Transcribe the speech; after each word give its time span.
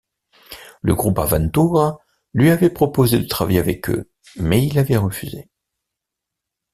Le 0.81 0.95
groupe 0.95 1.19
Aventura 1.19 1.99
lui 2.33 2.49
avait 2.49 2.71
proposé 2.71 3.19
de 3.19 3.27
travailler 3.27 3.59
avec 3.59 3.87
eux, 3.91 4.09
mais 4.35 4.65
il 4.65 4.79
avait 4.79 4.97
refusé. 4.97 5.51